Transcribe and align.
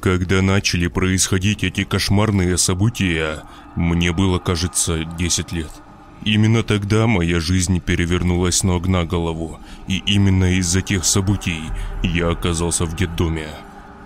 Когда 0.00 0.40
начали 0.40 0.86
происходить 0.86 1.62
эти 1.62 1.84
кошмарные 1.84 2.56
события, 2.56 3.42
мне 3.76 4.12
было, 4.12 4.38
кажется, 4.38 5.04
10 5.04 5.52
лет. 5.52 5.70
Именно 6.24 6.62
тогда 6.62 7.06
моя 7.06 7.38
жизнь 7.38 7.80
перевернулась 7.80 8.62
ног 8.62 8.88
на 8.88 9.04
голову, 9.04 9.60
и 9.88 9.98
именно 9.98 10.56
из-за 10.58 10.80
тех 10.80 11.04
событий 11.04 11.60
я 12.02 12.30
оказался 12.30 12.86
в 12.86 12.96
детдоме. 12.96 13.48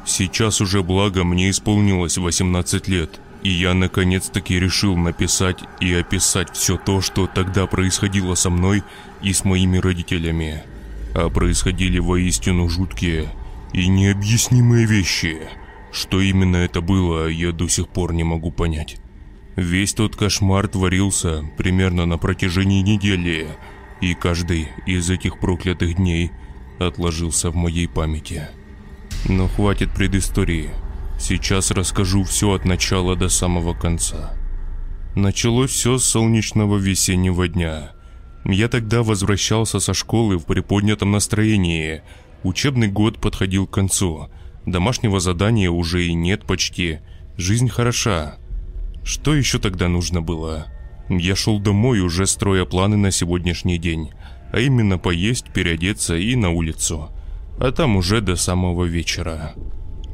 Сейчас 0.04 0.60
уже 0.60 0.82
благо 0.82 1.22
мне 1.22 1.50
исполнилось 1.50 2.18
18 2.18 2.88
лет, 2.88 3.20
и 3.44 3.50
я 3.50 3.72
наконец-таки 3.72 4.58
решил 4.58 4.96
написать 4.96 5.60
и 5.80 5.94
описать 5.94 6.56
все 6.56 6.76
то, 6.76 7.02
что 7.02 7.28
тогда 7.28 7.66
происходило 7.66 8.34
со 8.34 8.50
мной 8.50 8.82
и 9.22 9.32
с 9.32 9.44
моими 9.44 9.78
родителями. 9.78 10.64
А 11.14 11.28
происходили 11.30 12.00
воистину 12.00 12.68
жуткие 12.68 13.28
и 13.72 13.86
необъяснимые 13.86 14.86
вещи. 14.86 15.38
Что 15.94 16.20
именно 16.20 16.56
это 16.56 16.80
было, 16.80 17.28
я 17.28 17.52
до 17.52 17.68
сих 17.68 17.88
пор 17.88 18.12
не 18.12 18.24
могу 18.24 18.50
понять. 18.50 18.96
Весь 19.54 19.94
тот 19.94 20.16
кошмар 20.16 20.66
творился 20.66 21.44
примерно 21.56 22.04
на 22.04 22.18
протяжении 22.18 22.82
недели, 22.82 23.46
и 24.00 24.12
каждый 24.14 24.70
из 24.86 25.08
этих 25.08 25.38
проклятых 25.38 25.94
дней 25.94 26.32
отложился 26.80 27.52
в 27.52 27.54
моей 27.54 27.86
памяти. 27.86 28.48
Но 29.28 29.46
хватит 29.46 29.94
предыстории. 29.94 30.70
Сейчас 31.20 31.70
расскажу 31.70 32.24
все 32.24 32.50
от 32.50 32.64
начала 32.64 33.14
до 33.14 33.28
самого 33.28 33.72
конца. 33.72 34.34
Началось 35.14 35.70
все 35.70 35.98
с 35.98 36.04
солнечного 36.04 36.76
весеннего 36.76 37.46
дня. 37.46 37.92
Я 38.44 38.66
тогда 38.66 39.04
возвращался 39.04 39.78
со 39.78 39.94
школы 39.94 40.38
в 40.38 40.44
приподнятом 40.46 41.12
настроении. 41.12 42.02
Учебный 42.42 42.88
год 42.88 43.20
подходил 43.20 43.68
к 43.68 43.70
концу. 43.70 44.28
Домашнего 44.66 45.20
задания 45.20 45.70
уже 45.70 46.06
и 46.06 46.14
нет 46.14 46.44
почти. 46.44 47.00
Жизнь 47.36 47.68
хороша. 47.68 48.36
Что 49.02 49.34
еще 49.34 49.58
тогда 49.58 49.88
нужно 49.88 50.22
было? 50.22 50.66
Я 51.10 51.36
шел 51.36 51.58
домой, 51.58 52.00
уже 52.00 52.26
строя 52.26 52.64
планы 52.64 52.96
на 52.96 53.10
сегодняшний 53.10 53.76
день, 53.76 54.10
а 54.52 54.60
именно 54.60 54.96
поесть, 54.98 55.52
переодеться 55.52 56.16
и 56.16 56.34
на 56.34 56.50
улицу. 56.50 57.10
А 57.58 57.70
там 57.72 57.96
уже 57.96 58.22
до 58.22 58.36
самого 58.36 58.84
вечера. 58.84 59.52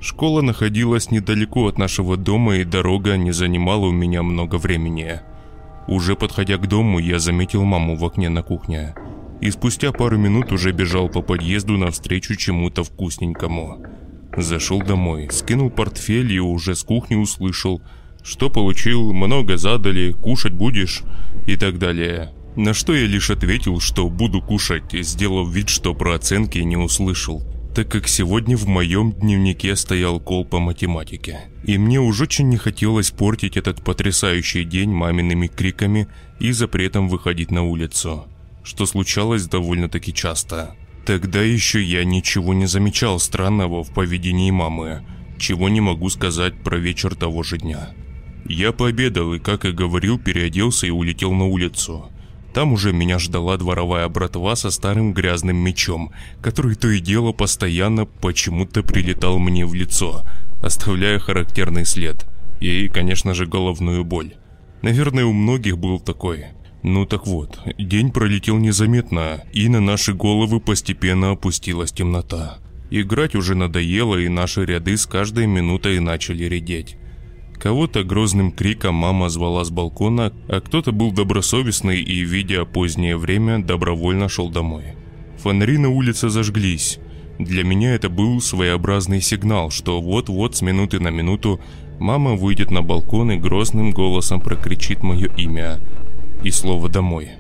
Школа 0.01 0.41
находилась 0.41 1.11
недалеко 1.11 1.67
от 1.67 1.79
нашего 1.79 2.17
дома, 2.17 2.57
и 2.57 2.65
дорога 2.65 3.17
не 3.17 3.33
занимала 3.33 3.87
у 3.87 3.93
меня 3.93 4.23
много 4.23 4.57
времени. 4.57 5.21
Уже 5.87 6.17
подходя 6.17 6.57
к 6.57 6.67
дому, 6.67 6.99
я 6.99 7.19
заметил 7.19 7.65
маму 7.65 7.97
в 7.97 8.05
окне 8.05 8.29
на 8.29 8.43
кухне. 8.43 8.95
И 9.41 9.51
спустя 9.51 9.93
пару 9.93 10.19
минут 10.19 10.53
уже 10.53 10.73
бежал 10.73 11.09
по 11.09 11.23
подъезду 11.23 11.77
навстречу 11.77 12.35
чему-то 12.35 12.83
вкусненькому. 12.83 13.79
Зашел 14.37 14.81
домой, 14.81 15.29
скинул 15.31 15.71
портфель 15.71 16.33
и 16.33 16.41
уже 16.41 16.75
с 16.75 16.83
кухни 16.83 17.17
услышал– 17.17 17.83
что 18.23 18.51
получил, 18.51 19.13
много 19.13 19.57
задали, 19.57 20.13
кушать 20.13 20.53
будешь 20.53 21.03
и 21.47 21.57
так 21.57 21.79
далее. 21.79 22.33
На 22.57 22.75
что 22.75 22.95
я 22.95 23.07
лишь 23.07 23.31
ответил, 23.31 23.81
что 23.81 24.09
буду 24.09 24.43
кушать, 24.43 24.93
сделав 24.93 25.53
вид, 25.53 25.69
что 25.69 25.95
про 25.95 26.17
оценки 26.17 26.59
не 26.59 26.77
услышал, 26.77 27.43
так 27.75 27.89
как 27.89 28.09
сегодня 28.09 28.57
в 28.57 28.67
моем 28.67 29.13
дневнике 29.13 29.77
стоял 29.77 30.21
кол 30.21 30.45
по 30.45 30.59
математике. 30.59 31.41
И 31.65 31.79
мне 31.79 32.01
уж 32.01 32.21
очень 32.21 32.49
не 32.49 32.57
хотелось 32.57 33.11
портить 33.11 33.57
этот 33.57 33.83
потрясающий 33.85 34.65
день 34.65 34.91
мамиными 34.91 35.47
криками 35.47 36.09
и 36.41 36.53
запретом 36.53 37.09
выходить 37.09 37.51
на 37.51 37.63
улицу, 37.63 38.27
что 38.65 38.85
случалось 38.85 39.47
довольно-таки 39.47 40.13
часто. 40.13 40.75
Тогда 41.05 41.43
еще 41.43 41.83
я 41.83 42.05
ничего 42.05 42.55
не 42.55 42.67
замечал 42.67 43.19
странного 43.19 43.83
в 43.83 43.93
поведении 43.93 44.51
мамы, 44.51 45.03
чего 45.39 45.69
не 45.69 45.81
могу 45.81 46.11
сказать 46.11 46.63
про 46.63 46.79
вечер 46.79 47.15
того 47.15 47.43
же 47.43 47.59
дня. 47.59 47.91
Я 48.47 48.73
пообедал 48.73 49.35
и, 49.35 49.39
как 49.39 49.65
и 49.65 49.73
говорил, 49.73 50.19
переоделся 50.19 50.87
и 50.87 50.91
улетел 50.91 51.33
на 51.33 51.47
улицу. 51.47 52.11
Там 52.53 52.73
уже 52.73 52.93
меня 52.93 53.19
ждала 53.19 53.57
дворовая 53.57 54.09
братва 54.09 54.57
со 54.57 54.71
старым 54.71 55.13
грязным 55.13 55.57
мечом, 55.57 56.13
который 56.43 56.75
то 56.75 56.89
и 56.89 57.01
дело 57.01 57.33
постоянно 57.33 58.07
почему-то 58.07 58.83
прилетал 58.83 59.39
мне 59.39 59.65
в 59.65 59.75
лицо, 59.75 60.25
оставляя 60.63 61.19
характерный 61.19 61.87
след. 61.87 62.27
И, 62.61 62.89
конечно 62.89 63.35
же, 63.35 63.47
головную 63.47 64.05
боль. 64.05 64.35
Наверное, 64.83 65.25
у 65.25 65.33
многих 65.33 65.79
был 65.79 66.01
такой. 66.01 66.47
Ну 66.83 67.05
так 67.05 67.27
вот, 67.27 67.59
день 67.79 68.11
пролетел 68.11 68.57
незаметно, 68.57 69.43
и 69.53 69.69
на 69.69 69.81
наши 69.81 70.15
головы 70.15 70.61
постепенно 70.61 71.33
опустилась 71.33 71.93
темнота. 71.93 72.59
Играть 72.91 73.35
уже 73.35 73.55
надоело, 73.55 74.17
и 74.17 74.29
наши 74.29 74.65
ряды 74.65 74.97
с 74.97 75.07
каждой 75.07 75.47
минутой 75.47 76.01
начали 76.01 76.45
редеть. 76.45 76.97
Кого-то 77.59 78.03
грозным 78.03 78.51
криком 78.51 78.95
мама 78.95 79.29
звала 79.29 79.63
с 79.65 79.71
балкона, 79.71 80.33
а 80.49 80.61
кто-то 80.63 80.93
был 80.93 81.13
добросовестный 81.13 82.01
и, 82.01 82.21
видя 82.23 82.65
позднее 82.65 83.19
время, 83.19 83.63
добровольно 83.63 84.31
шел 84.31 84.49
домой. 84.49 84.95
Фонари 85.43 85.77
на 85.77 85.91
улице 85.91 86.31
зажглись. 86.31 86.99
Для 87.39 87.63
меня 87.63 87.95
это 87.95 88.09
был 88.09 88.41
своеобразный 88.41 89.21
сигнал, 89.21 89.71
что 89.71 90.01
вот-вот 90.01 90.57
с 90.57 90.63
минуты 90.63 90.99
на 91.01 91.09
минуту 91.09 91.61
мама 91.99 92.35
выйдет 92.35 92.71
на 92.71 92.81
балкон 92.81 93.33
и 93.33 93.37
грозным 93.37 93.91
голосом 93.91 94.41
прокричит 94.41 95.03
мое 95.03 95.31
имя 95.37 95.79
и 96.43 96.51
слово 96.51 96.89
«домой». 96.89 97.31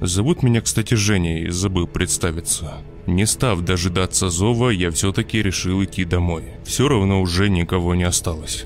Зовут 0.00 0.42
меня, 0.42 0.60
кстати, 0.60 0.94
Женей, 0.94 1.48
забыл 1.50 1.86
представиться. 1.86 2.78
Не 3.06 3.24
став 3.26 3.60
дожидаться 3.60 4.30
зова, 4.30 4.70
я 4.70 4.90
все-таки 4.90 5.40
решил 5.40 5.82
идти 5.84 6.04
домой. 6.04 6.44
Все 6.64 6.88
равно 6.88 7.20
уже 7.20 7.48
никого 7.48 7.94
не 7.94 8.04
осталось. 8.04 8.64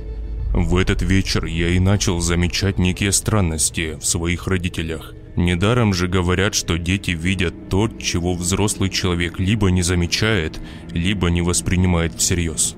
В 0.55 0.77
этот 0.77 1.03
вечер 1.03 1.45
я 1.45 1.69
и 1.69 1.79
начал 1.79 2.21
замечать 2.21 2.79
некие 2.79 3.13
странности 3.13 3.99
в 4.01 4.07
своих 4.07 4.47
родителях. 4.47 5.15
Недаром 5.37 5.93
же 5.93 6.09
говорят, 6.09 6.55
что 6.55 6.79
дети 6.79 7.11
видят 7.11 7.69
то, 7.69 7.89
чего 7.89 8.33
взрослый 8.33 8.89
человек 8.89 9.39
либо 9.39 9.71
не 9.71 9.83
замечает, 9.83 10.59
либо 10.93 11.29
не 11.29 11.43
воспринимает 11.43 12.15
всерьез. 12.15 12.75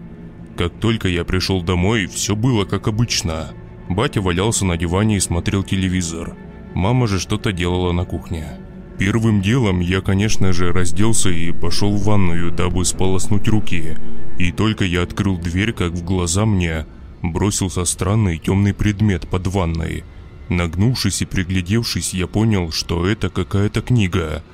Как 0.56 0.72
только 0.80 1.06
я 1.06 1.24
пришел 1.24 1.62
домой, 1.62 2.06
все 2.06 2.34
было 2.34 2.64
как 2.64 2.88
обычно. 2.88 3.50
Батя 3.88 4.20
валялся 4.20 4.64
на 4.64 4.76
диване 4.76 5.18
и 5.18 5.20
смотрел 5.20 5.62
телевизор. 5.62 6.34
Мама 6.78 7.08
же 7.08 7.18
что-то 7.18 7.50
делала 7.52 7.90
на 7.90 8.04
кухне. 8.04 8.44
Первым 8.98 9.42
делом 9.42 9.80
я, 9.80 10.00
конечно 10.00 10.52
же, 10.52 10.72
разделся 10.72 11.28
и 11.28 11.50
пошел 11.50 11.90
в 11.90 12.04
ванную, 12.04 12.52
дабы 12.52 12.84
сполоснуть 12.84 13.48
руки. 13.48 13.96
И 14.38 14.52
только 14.52 14.84
я 14.84 15.02
открыл 15.02 15.38
дверь, 15.38 15.72
как 15.72 15.90
в 15.90 16.04
глаза 16.04 16.46
мне– 16.46 16.86
бросился 17.22 17.84
странный 17.84 18.38
темный 18.38 18.74
предмет 18.74 19.28
под 19.28 19.48
ванной. 19.48 20.04
Нагнувшись 20.48 21.22
и 21.22 21.24
приглядевшись, 21.24 22.14
я 22.14 22.28
понял, 22.28 22.70
что 22.70 23.08
это 23.08 23.28
какая-то 23.28 23.82
книга. 23.82 24.44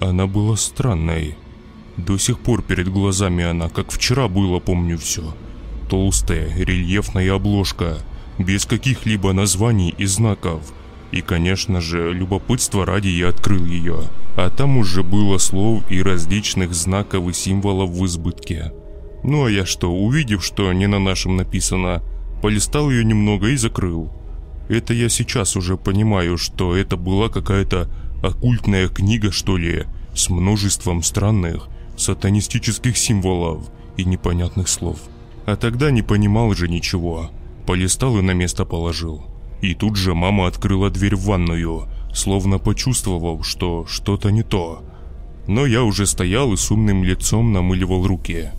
Она 0.00 0.26
была 0.26 0.56
странной. 0.56 1.36
До 1.98 2.16
сих 2.16 2.38
пор 2.40 2.62
перед 2.62 2.88
глазами 2.88 3.44
она, 3.44 3.68
как 3.68 3.92
вчера 3.92 4.28
было, 4.28 4.60
помню 4.60 4.96
все. 4.96 5.36
Толстая, 5.90 6.56
рельефная 6.56 7.34
обложка, 7.34 7.98
без 8.38 8.64
каких-либо 8.64 9.34
названий 9.34 9.94
и 9.98 10.06
знаков. 10.06 10.72
И, 11.12 11.22
конечно 11.22 11.80
же, 11.80 12.12
любопытство 12.12 12.86
ради 12.86 13.08
я 13.08 13.28
открыл 13.28 13.64
ее. 13.64 14.02
А 14.36 14.48
там 14.50 14.78
уже 14.78 15.02
было 15.02 15.38
слов 15.38 15.82
и 15.90 16.02
различных 16.02 16.72
знаков 16.72 17.28
и 17.28 17.32
символов 17.32 17.90
в 17.90 18.06
избытке. 18.06 18.72
Ну 19.22 19.44
а 19.44 19.50
я 19.50 19.66
что, 19.66 19.92
увидев, 19.92 20.44
что 20.44 20.72
не 20.72 20.86
на 20.86 20.98
нашем 20.98 21.36
написано, 21.36 22.02
полистал 22.42 22.90
ее 22.90 23.04
немного 23.04 23.48
и 23.48 23.56
закрыл. 23.56 24.12
Это 24.68 24.94
я 24.94 25.08
сейчас 25.08 25.56
уже 25.56 25.76
понимаю, 25.76 26.38
что 26.38 26.76
это 26.76 26.96
была 26.96 27.28
какая-то 27.28 27.90
оккультная 28.22 28.88
книга, 28.88 29.32
что 29.32 29.56
ли, 29.56 29.86
с 30.14 30.30
множеством 30.30 31.02
странных 31.02 31.68
сатанистических 31.96 32.96
символов 32.96 33.68
и 33.96 34.04
непонятных 34.04 34.68
слов. 34.68 35.00
А 35.44 35.56
тогда 35.56 35.90
не 35.90 36.02
понимал 36.02 36.54
же 36.54 36.68
ничего. 36.68 37.30
Полистал 37.66 38.18
и 38.18 38.22
на 38.22 38.30
место 38.30 38.64
положил. 38.64 39.29
И 39.60 39.74
тут 39.74 39.96
же 39.96 40.14
мама 40.14 40.46
открыла 40.46 40.90
дверь 40.90 41.16
в 41.16 41.24
ванную, 41.24 41.86
словно 42.14 42.58
почувствовав, 42.58 43.46
что 43.46 43.86
что-то 43.86 44.30
не 44.30 44.42
то. 44.42 44.82
Но 45.46 45.66
я 45.66 45.82
уже 45.82 46.06
стоял 46.06 46.52
и 46.52 46.56
с 46.56 46.70
умным 46.70 47.04
лицом 47.04 47.52
намыливал 47.52 48.06
руки. 48.06 48.50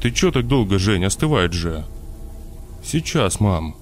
«Ты 0.00 0.10
чё 0.10 0.30
так 0.30 0.46
долго, 0.46 0.78
Жень, 0.78 1.04
остывает 1.04 1.52
же?» 1.52 1.84
«Сейчас, 2.84 3.40
мам». 3.40 3.76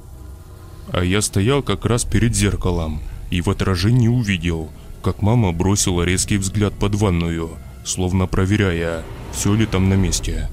А 0.93 1.05
я 1.05 1.23
стоял 1.23 1.63
как 1.63 1.85
раз 1.87 2.05
перед 2.05 2.35
зеркалом 2.35 3.01
и 3.31 3.41
в 3.41 3.49
отражении 3.49 4.09
увидел, 4.09 4.71
как 5.03 5.23
мама 5.23 5.53
бросила 5.53 6.03
резкий 6.03 6.37
взгляд 6.37 6.75
под 6.75 6.95
ванную, 6.95 7.51
словно 7.85 8.27
проверяя, 8.27 9.03
все 9.33 9.55
ли 9.55 9.67
там 9.67 9.89
на 9.89 9.95
месте. 9.95 10.49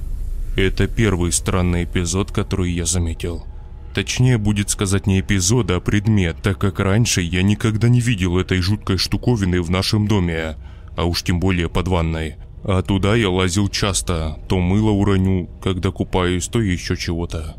Это 0.55 0.87
первый 0.87 1.31
странный 1.31 1.83
эпизод, 1.83 2.31
который 2.31 2.71
я 2.71 2.85
заметил. 2.85 3.45
Точнее 3.93 4.37
будет 4.37 4.69
сказать 4.69 5.07
не 5.07 5.19
эпизод, 5.19 5.71
а 5.71 5.79
предмет, 5.79 6.37
так 6.41 6.59
как 6.59 6.79
раньше 6.79 7.21
я 7.21 7.41
никогда 7.41 7.89
не 7.89 7.99
видел 7.99 8.37
этой 8.37 8.61
жуткой 8.61 8.97
штуковины 8.97 9.61
в 9.61 9.71
нашем 9.71 10.07
доме, 10.07 10.57
а 10.95 11.05
уж 11.05 11.23
тем 11.23 11.39
более 11.39 11.69
под 11.69 11.87
ванной. 11.87 12.35
А 12.63 12.81
туда 12.81 13.15
я 13.15 13.29
лазил 13.29 13.67
часто, 13.69 14.37
то 14.47 14.59
мыло 14.59 14.91
уроню, 14.91 15.49
когда 15.61 15.91
купаюсь, 15.91 16.47
то 16.47 16.61
еще 16.61 16.95
чего-то. 16.95 17.55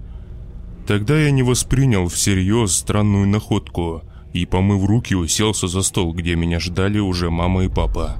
Тогда 0.86 1.18
я 1.18 1.30
не 1.30 1.42
воспринял 1.42 2.08
всерьез 2.08 2.72
странную 2.72 3.26
находку 3.26 4.02
и, 4.32 4.46
помыв 4.46 4.84
руки, 4.84 5.14
уселся 5.14 5.68
за 5.68 5.82
стол, 5.82 6.12
где 6.12 6.36
меня 6.36 6.60
ждали 6.60 6.98
уже 6.98 7.30
мама 7.30 7.64
и 7.64 7.68
папа. 7.68 8.16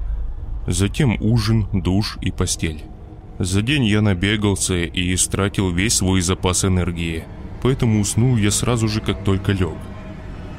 Затем 0.67 1.17
ужин, 1.21 1.67
душ 1.73 2.19
и 2.21 2.31
постель. 2.31 2.83
За 3.39 3.63
день 3.63 3.85
я 3.85 4.03
набегался 4.03 4.85
и 4.85 5.15
истратил 5.15 5.71
весь 5.71 5.95
свой 5.95 6.21
запас 6.21 6.65
энергии, 6.65 7.25
поэтому 7.63 8.01
уснул 8.01 8.37
я 8.37 8.51
сразу 8.51 8.89
же, 8.89 9.01
как 9.01 9.25
только 9.25 9.53
лег. 9.53 9.77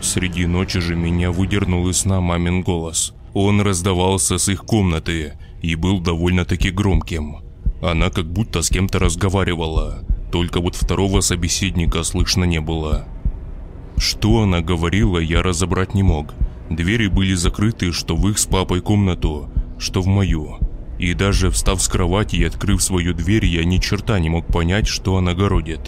Среди 0.02 0.46
ночи 0.46 0.80
же 0.80 0.96
меня 0.96 1.32
выдернул 1.32 1.88
из 1.88 2.00
сна 2.00 2.22
мамин 2.22 2.62
голос. 2.64 3.14
Он 3.34 3.62
раздавался 3.62 4.38
с 4.38 4.50
их 4.50 4.64
комнаты 4.64 5.34
и 5.62 5.76
был 5.76 6.00
довольно-таки 6.00 6.72
громким. 6.72 7.38
Она 7.82 8.10
как 8.10 8.26
будто 8.26 8.62
с 8.62 8.70
кем-то 8.70 9.00
разговаривала, 9.00 10.04
только 10.32 10.60
вот 10.60 10.76
второго 10.76 11.22
собеседника 11.22 12.04
слышно 12.04 12.46
не 12.46 12.62
было. 12.62 13.08
Что 13.98 14.42
она 14.42 14.62
говорила, 14.62 15.20
я 15.20 15.44
разобрать 15.44 15.94
не 15.94 16.04
мог. 16.04 16.34
Двери 16.70 17.08
были 17.08 17.34
закрыты, 17.34 17.92
что 17.92 18.16
в 18.16 18.28
их 18.30 18.40
с 18.40 18.46
папой 18.46 18.82
комнату, 18.82 19.52
что 19.78 20.02
в 20.02 20.08
мою. 20.08 20.58
И 20.98 21.14
даже 21.14 21.50
встав 21.50 21.82
с 21.82 21.88
кровати 21.88 22.38
и 22.38 22.44
открыв 22.44 22.82
свою 22.82 23.14
дверь, 23.14 23.46
я 23.46 23.64
ни 23.66 23.78
черта 23.78 24.20
не 24.20 24.30
мог 24.30 24.48
понять, 24.48 24.88
что 24.88 25.18
она 25.18 25.34
городит. 25.34 25.82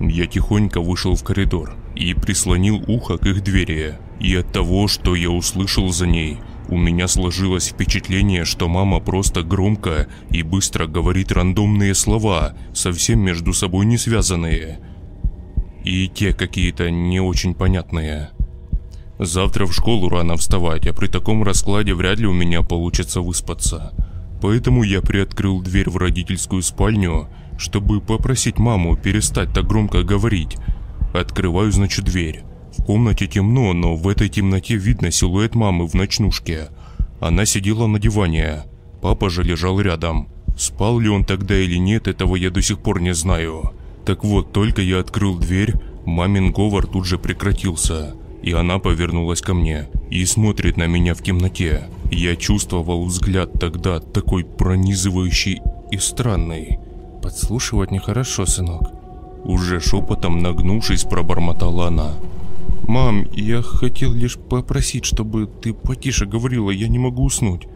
Я 0.00 0.26
тихонько 0.26 0.80
вышел 0.80 1.16
в 1.16 1.24
коридор 1.24 1.74
и 1.96 2.14
прислонил 2.14 2.82
ухо 2.86 3.18
к 3.18 3.26
их 3.26 3.42
двери. 3.42 3.98
И 4.20 4.34
от 4.34 4.52
того, 4.52 4.88
что 4.88 5.14
я 5.14 5.30
услышал 5.30 5.90
за 5.90 6.06
ней, 6.06 6.38
у 6.68 6.76
меня 6.76 7.08
сложилось 7.08 7.68
впечатление, 7.68 8.44
что 8.44 8.68
мама 8.68 9.00
просто 9.00 9.42
громко 9.42 10.08
и 10.30 10.42
быстро 10.42 10.86
говорит 10.86 11.32
рандомные 11.32 11.94
слова, 11.94 12.54
совсем 12.74 13.20
между 13.20 13.52
собой 13.52 13.86
не 13.86 13.96
связанные. 13.96 14.80
И 15.84 16.08
те 16.08 16.32
какие-то 16.32 16.90
не 16.90 17.20
очень 17.20 17.54
понятные. 17.54 18.30
Завтра 19.18 19.66
в 19.66 19.72
школу 19.72 20.08
рано 20.08 20.36
вставать, 20.36 20.86
а 20.86 20.92
при 20.92 21.08
таком 21.08 21.42
раскладе 21.42 21.94
вряд 21.94 22.18
ли 22.18 22.26
у 22.26 22.32
меня 22.32 22.62
получится 22.62 23.20
выспаться. 23.20 23.92
Поэтому 24.40 24.84
я 24.84 25.00
приоткрыл 25.00 25.60
дверь 25.60 25.90
в 25.90 25.96
родительскую 25.96 26.62
спальню, 26.62 27.28
чтобы 27.58 28.00
попросить 28.00 28.58
маму 28.58 28.96
перестать 28.96 29.52
так 29.52 29.66
громко 29.66 30.02
говорить. 30.02 30.56
Открываю, 31.12 31.70
значит, 31.72 32.04
дверь. 32.04 32.44
В 32.76 32.84
комнате 32.84 33.26
темно, 33.26 33.72
но 33.72 33.96
в 33.96 34.08
этой 34.08 34.28
темноте 34.28 34.76
видно 34.76 35.10
силуэт 35.10 35.54
мамы 35.54 35.86
в 35.86 35.94
ночнушке. 35.94 36.68
Она 37.20 37.44
сидела 37.44 37.86
на 37.86 37.98
диване. 37.98 38.62
Папа 39.02 39.28
же 39.28 39.42
лежал 39.42 39.80
рядом. 39.80 40.28
Спал 40.56 40.98
ли 40.98 41.08
он 41.08 41.24
тогда 41.24 41.56
или 41.58 41.76
нет, 41.76 42.08
этого 42.08 42.36
я 42.36 42.50
до 42.50 42.62
сих 42.62 42.78
пор 42.78 43.00
не 43.00 43.12
знаю. 43.12 43.72
Так 44.04 44.24
вот, 44.24 44.52
только 44.52 44.80
я 44.80 45.00
открыл 45.00 45.38
дверь, 45.38 45.74
мамин 46.04 46.52
говор 46.52 46.86
тут 46.86 47.06
же 47.06 47.18
прекратился. 47.18 48.14
И 48.42 48.52
она 48.52 48.78
повернулась 48.78 49.40
ко 49.40 49.52
мне 49.52 49.88
и 50.10 50.24
смотрит 50.24 50.76
на 50.76 50.86
меня 50.86 51.14
в 51.14 51.22
темноте. 51.22 51.88
Я 52.10 52.36
чувствовал 52.36 53.04
взгляд 53.04 53.52
тогда 53.54 53.98
такой 54.00 54.44
пронизывающий 54.44 55.60
и 55.90 55.98
странный. 55.98 56.78
Подслушивать 57.28 57.90
нехорошо, 57.90 58.46
сынок. 58.46 58.90
Уже 59.44 59.80
шепотом 59.80 60.38
нагнувшись, 60.38 61.04
пробормотала 61.04 61.88
она. 61.88 62.14
«Мам, 62.84 63.26
я 63.34 63.60
хотел 63.60 64.14
лишь 64.14 64.38
попросить, 64.38 65.04
чтобы 65.04 65.46
ты 65.46 65.74
потише 65.74 66.24
говорила, 66.24 66.70
я 66.70 66.88
не 66.88 66.98
могу 66.98 67.24
уснуть». 67.24 67.68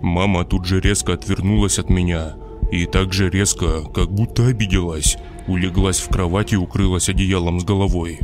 Мама 0.00 0.46
тут 0.46 0.64
же 0.64 0.80
резко 0.80 1.12
отвернулась 1.12 1.78
от 1.78 1.90
меня 1.90 2.36
и 2.72 2.86
так 2.86 3.12
же 3.12 3.28
резко, 3.28 3.82
как 3.82 4.10
будто 4.10 4.46
обиделась, 4.46 5.18
улеглась 5.46 6.00
в 6.00 6.08
кровать 6.08 6.54
и 6.54 6.56
укрылась 6.56 7.10
одеялом 7.10 7.60
с 7.60 7.64
головой. 7.64 8.20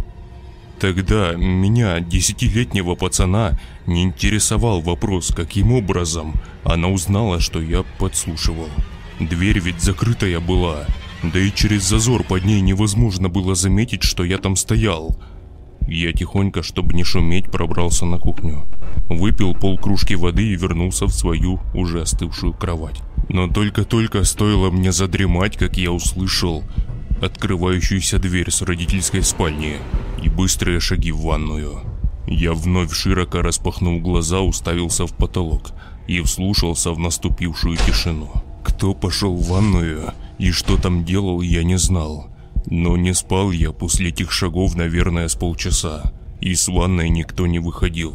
Тогда 0.80 1.34
меня, 1.36 2.00
десятилетнего 2.00 2.94
пацана, 2.94 3.58
не 3.86 4.04
интересовал 4.04 4.80
вопрос, 4.80 5.34
каким 5.36 5.72
образом 5.72 6.32
она 6.64 6.88
узнала, 6.88 7.40
что 7.40 7.60
я 7.60 7.84
подслушивал. 7.98 8.70
Дверь 9.20 9.58
ведь 9.58 9.80
закрытая 9.80 10.40
была, 10.40 10.84
да 11.22 11.38
и 11.38 11.52
через 11.52 11.88
зазор 11.88 12.22
под 12.22 12.44
ней 12.44 12.60
невозможно 12.60 13.28
было 13.28 13.54
заметить, 13.54 14.02
что 14.02 14.24
я 14.24 14.38
там 14.38 14.56
стоял– 14.56 15.16
я 15.88 16.12
тихонько, 16.12 16.62
чтобы 16.62 16.94
не 16.94 17.04
шуметь, 17.04 17.50
пробрался 17.50 18.06
на 18.06 18.18
кухню. 18.18 18.66
Выпил 19.08 19.54
полкружки 19.54 20.14
воды 20.14 20.42
и 20.48 20.56
вернулся 20.56 21.06
в 21.06 21.12
свою 21.12 21.60
уже 21.74 22.02
остывшую 22.02 22.54
кровать. 22.54 23.00
Но 23.28 23.46
только-только 23.48 24.24
стоило 24.24 24.70
мне 24.70 24.90
задремать, 24.90 25.56
как 25.56 25.76
я 25.76 25.92
услышал 25.92 26.64
открывающуюся 27.22 28.18
дверь 28.18 28.50
с 28.50 28.62
родительской 28.62 29.22
спальни 29.22 29.76
и 30.22 30.28
быстрые 30.28 30.80
шаги 30.80 31.12
в 31.12 31.20
ванную. 31.22 31.80
Я 32.26 32.52
вновь 32.52 32.92
широко 32.92 33.40
распахнул 33.40 34.00
глаза, 34.00 34.40
уставился 34.40 35.06
в 35.06 35.14
потолок 35.14 35.70
и 36.08 36.20
вслушался 36.20 36.90
в 36.90 36.98
наступившую 36.98 37.76
тишину. 37.76 38.30
Кто 38.66 38.94
пошел 38.94 39.36
в 39.36 39.48
ванную 39.48 40.12
и 40.38 40.50
что 40.50 40.76
там 40.76 41.04
делал, 41.04 41.40
я 41.40 41.62
не 41.62 41.78
знал. 41.78 42.26
Но 42.66 42.96
не 42.96 43.14
спал 43.14 43.52
я 43.52 43.70
после 43.70 44.08
этих 44.08 44.32
шагов, 44.32 44.74
наверное, 44.74 45.28
с 45.28 45.36
полчаса, 45.36 46.12
и 46.40 46.52
с 46.52 46.66
ванной 46.66 47.08
никто 47.08 47.46
не 47.46 47.60
выходил. 47.60 48.12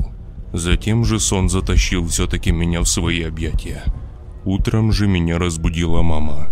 Затем 0.51 1.05
же 1.05 1.21
сон 1.21 1.47
затащил 1.47 2.05
все-таки 2.07 2.51
меня 2.51 2.81
в 2.81 2.85
свои 2.85 3.23
объятия. 3.23 3.85
Утром 4.43 4.91
же 4.91 5.07
меня 5.07 5.39
разбудила 5.39 6.01
мама. 6.01 6.49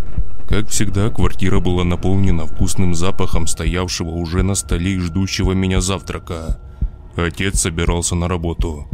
Как 0.48 0.70
всегда, 0.70 1.10
квартира 1.10 1.60
была 1.60 1.84
наполнена 1.84 2.48
вкусным 2.48 2.96
запахом 2.96 3.48
стоявшего 3.48 4.12
уже 4.12 4.44
на 4.44 4.56
столе 4.56 4.94
и 4.94 5.00
ждущего 5.00 5.52
меня 5.52 5.82
завтрака. 5.82 6.62
Отец 7.18 7.60
собирался 7.60 8.16
на 8.16 8.30
работу. 8.30 8.88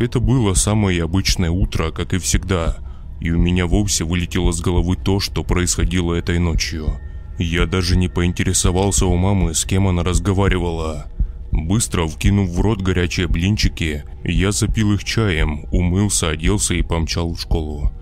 Это 0.00 0.18
было 0.18 0.54
самое 0.54 1.04
обычное 1.04 1.50
утро, 1.50 1.92
как 1.92 2.12
и 2.12 2.18
всегда, 2.18 2.76
и 3.20 3.30
у 3.30 3.38
меня 3.38 3.66
вовсе 3.66 4.04
вылетело 4.04 4.52
с 4.52 4.60
головы 4.60 4.96
то, 4.96 5.20
что 5.20 5.44
происходило 5.44 6.14
этой 6.14 6.38
ночью. 6.38 7.00
Я 7.38 7.66
даже 7.66 7.96
не 7.96 8.08
поинтересовался 8.08 9.06
у 9.06 9.16
мамы, 9.16 9.54
с 9.54 9.64
кем 9.64 9.86
она 9.86 10.02
разговаривала. 10.02 11.06
Быстро 11.52 12.06
вкинув 12.06 12.50
в 12.50 12.60
рот 12.60 12.82
горячие 12.82 13.26
блинчики, 13.26 14.04
я 14.24 14.52
запил 14.52 14.92
их 14.92 15.04
чаем, 15.04 15.66
умылся, 15.70 16.30
оделся 16.30 16.74
и 16.74 16.82
помчал 16.82 17.34
в 17.34 17.40
школу. 17.40 17.92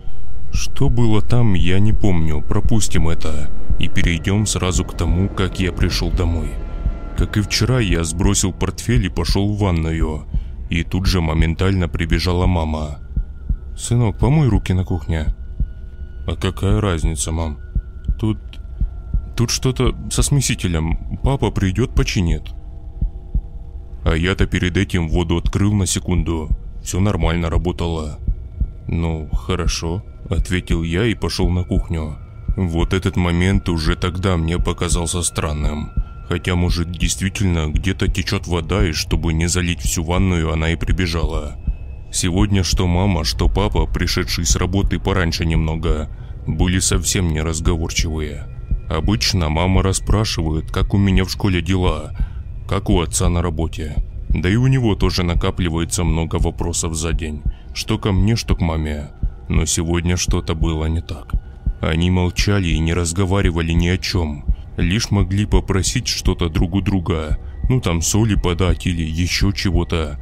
Что 0.53 0.89
было 0.89 1.21
там, 1.21 1.55
я 1.55 1.79
не 1.79 1.93
помню, 1.93 2.43
пропустим 2.43 3.09
это 3.09 3.51
и 3.79 3.89
перейдем 3.89 4.47
сразу 4.47 4.85
к 4.85 4.97
тому, 4.97 5.29
как 5.29 5.61
я 5.61 5.71
пришел 5.71 6.11
домой. 6.11 6.49
Как 7.17 7.37
и 7.37 7.43
вчера, 7.43 7.81
я 7.81 8.05
сбросил 8.05 8.53
портфель 8.53 9.07
и 9.07 9.11
пошел 9.11 9.53
в 9.53 9.59
ванную. 9.59 10.25
И 10.71 10.83
тут 10.83 11.07
же 11.07 11.21
моментально 11.21 11.89
прибежала 11.89 12.47
мама. 12.47 13.06
«Сынок, 13.77 14.19
помой 14.19 14.49
руки 14.49 14.73
на 14.73 14.85
кухне». 14.85 15.27
«А 16.27 16.35
какая 16.35 16.81
разница, 16.81 17.31
мам? 17.31 17.59
Тут 18.19 18.39
Тут 19.37 19.51
что-то 19.51 19.95
со 20.11 20.23
смесителем. 20.23 21.19
Папа 21.23 21.51
придет, 21.51 21.95
починит. 21.95 22.43
А 24.03 24.15
я-то 24.15 24.47
перед 24.47 24.79
этим 24.79 25.09
воду 25.09 25.37
открыл 25.37 25.75
на 25.75 25.85
секунду. 25.85 26.49
Все 26.83 27.01
нормально 27.01 27.51
работало. 27.51 28.19
Ну, 28.89 29.29
хорошо, 29.29 30.03
ответил 30.31 30.83
я 30.83 31.05
и 31.05 31.15
пошел 31.15 31.51
на 31.51 31.65
кухню. 31.65 32.17
Вот 32.57 32.95
этот 32.95 33.17
момент 33.17 33.69
уже 33.69 33.95
тогда 33.95 34.39
мне 34.39 34.59
показался 34.59 35.23
странным. 35.23 35.93
Хотя, 36.29 36.55
может, 36.55 36.91
действительно 36.91 37.69
где-то 37.71 38.09
течет 38.09 38.47
вода, 38.47 38.89
и 38.89 38.93
чтобы 38.93 39.35
не 39.35 39.49
залить 39.49 39.81
всю 39.81 40.03
ванную, 40.03 40.51
она 40.51 40.71
и 40.71 40.77
прибежала. 40.77 41.57
Сегодня 42.13 42.63
что 42.63 42.87
мама, 42.87 43.25
что 43.25 43.49
папа, 43.49 43.87
пришедшие 43.87 44.45
с 44.45 44.57
работы 44.57 44.99
пораньше 44.99 45.45
немного, 45.45 46.09
были 46.47 46.79
совсем 46.79 47.33
неразговорчивые. 47.33 48.49
Обычно 48.89 49.49
мама 49.49 49.83
расспрашивает, 49.83 50.71
как 50.71 50.95
у 50.95 50.99
меня 50.99 51.25
в 51.25 51.31
школе 51.31 51.61
дела, 51.61 52.17
как 52.69 52.89
у 52.89 53.01
отца 53.01 53.29
на 53.29 53.43
работе. 53.43 53.97
Да 54.29 54.49
и 54.49 54.57
у 54.57 54.67
него 54.67 54.95
тоже 54.95 55.23
накапливается 55.23 56.05
много 56.05 56.37
вопросов 56.37 56.95
за 56.95 57.13
день. 57.13 57.43
Что 57.75 57.99
ко 57.99 58.13
мне, 58.13 58.37
что 58.37 58.55
к 58.55 58.61
маме. 58.61 59.11
Но 59.49 59.65
сегодня 59.65 60.17
что-то 60.17 60.55
было 60.55 60.87
не 60.87 61.01
так. 61.01 61.33
Они 61.81 62.11
молчали 62.11 62.69
и 62.69 62.79
не 62.79 62.95
разговаривали 62.95 63.73
ни 63.73 63.89
о 63.89 63.99
чем. 63.99 64.45
Лишь 64.77 65.11
могли 65.11 65.47
попросить 65.47 66.07
что-то 66.07 66.49
друг 66.49 66.75
у 66.75 66.81
друга. 66.81 67.39
Ну 67.69 67.81
там 67.81 68.03
соли 68.03 68.35
подать 68.35 68.87
или 68.87 69.03
еще 69.03 69.53
чего-то. 69.53 70.19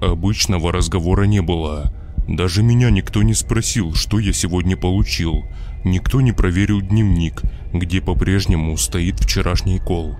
Обычного 0.00 0.72
разговора 0.72 1.24
не 1.24 1.40
было. 1.42 1.92
Даже 2.28 2.62
меня 2.62 2.90
никто 2.90 3.22
не 3.22 3.34
спросил, 3.34 3.94
что 3.94 4.18
я 4.18 4.32
сегодня 4.32 4.76
получил. 4.76 5.44
Никто 5.84 6.20
не 6.20 6.32
проверил 6.32 6.80
дневник, 6.80 7.42
где 7.72 8.00
по-прежнему 8.00 8.76
стоит 8.76 9.20
вчерашний 9.20 9.78
кол. 9.78 10.16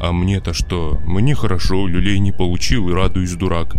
А 0.00 0.12
мне-то 0.12 0.54
что? 0.54 0.98
Мне 1.04 1.34
хорошо, 1.34 1.86
люлей 1.86 2.18
не 2.18 2.32
получил 2.32 2.88
и 2.88 2.92
радуюсь, 2.92 3.34
дурак. 3.34 3.76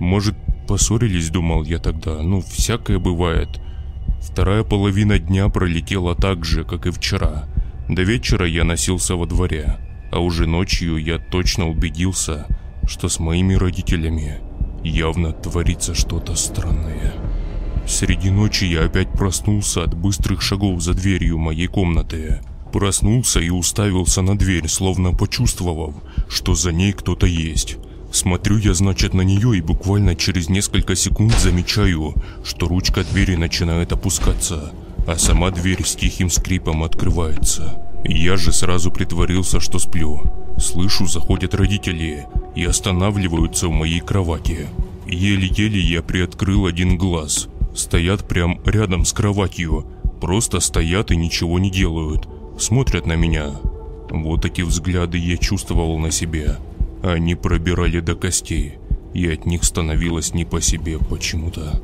Может, 0.00 0.34
поссорились, 0.66 1.30
думал 1.30 1.64
я 1.64 1.78
тогда. 1.78 2.22
Ну, 2.22 2.40
всякое 2.40 2.98
бывает. 2.98 3.60
Вторая 4.20 4.64
половина 4.64 5.18
дня 5.18 5.48
пролетела 5.48 6.14
так 6.14 6.44
же, 6.44 6.64
как 6.64 6.86
и 6.86 6.90
вчера. 6.90 7.44
До 7.88 8.02
вечера 8.02 8.46
я 8.46 8.64
носился 8.64 9.16
во 9.16 9.26
дворе, 9.26 9.78
а 10.10 10.20
уже 10.20 10.46
ночью 10.46 10.96
я 10.96 11.18
точно 11.18 11.68
убедился, 11.68 12.46
что 12.86 13.08
с 13.08 13.18
моими 13.18 13.54
родителями 13.54 14.38
явно 14.84 15.32
творится 15.32 15.94
что-то 15.94 16.34
странное. 16.34 17.14
Среди 17.86 18.30
ночи 18.30 18.64
я 18.64 18.84
опять 18.84 19.12
проснулся 19.12 19.82
от 19.82 19.94
быстрых 19.94 20.42
шагов 20.42 20.80
за 20.80 20.94
дверью 20.94 21.38
моей 21.38 21.66
комнаты. 21.66 22.40
Проснулся 22.72 23.40
и 23.40 23.50
уставился 23.50 24.22
на 24.22 24.38
дверь, 24.38 24.68
словно 24.68 25.12
почувствовав, 25.12 25.94
что 26.28 26.54
за 26.54 26.72
ней 26.72 26.92
кто-то 26.92 27.26
есть. 27.26 27.78
Смотрю 28.12 28.58
я, 28.58 28.74
значит, 28.74 29.14
на 29.14 29.22
нее 29.22 29.58
и 29.58 29.60
буквально 29.60 30.14
через 30.14 30.48
несколько 30.48 30.94
секунд 30.96 31.36
замечаю, 31.38 32.14
что 32.44 32.68
ручка 32.68 33.04
двери 33.04 33.36
начинает 33.36 33.92
опускаться, 33.92 34.72
а 35.06 35.16
сама 35.16 35.50
дверь 35.50 35.84
с 35.84 35.96
тихим 35.96 36.30
скрипом 36.30 36.84
открывается. 36.84 37.80
Я 38.04 38.36
же 38.36 38.52
сразу 38.52 38.90
притворился, 38.90 39.60
что 39.60 39.78
сплю. 39.78 40.22
Слышу, 40.58 41.06
заходят 41.06 41.54
родители 41.54 42.26
и 42.54 42.64
останавливаются 42.64 43.68
у 43.68 43.72
моей 43.72 44.00
кровати. 44.00 44.68
Еле-еле 45.06 45.80
я 45.80 46.02
приоткрыл 46.02 46.66
один 46.66 46.96
глаз. 46.96 47.48
Стоят 47.74 48.26
прям 48.26 48.60
рядом 48.64 49.04
с 49.04 49.12
кроватью. 49.12 49.86
Просто 50.20 50.60
стоят 50.60 51.10
и 51.10 51.16
ничего 51.16 51.58
не 51.58 51.70
делают. 51.70 52.28
Смотрят 52.58 53.06
на 53.06 53.16
меня. 53.16 53.50
Вот 54.10 54.44
эти 54.44 54.62
взгляды 54.62 55.18
я 55.18 55.36
чувствовал 55.36 55.98
на 55.98 56.10
себе. 56.10 56.56
Они 57.02 57.34
пробирали 57.34 58.00
до 58.00 58.14
костей, 58.14 58.74
и 59.14 59.26
от 59.28 59.46
них 59.46 59.64
становилось 59.64 60.34
не 60.34 60.44
по 60.44 60.60
себе 60.60 60.98
почему-то. 60.98 61.80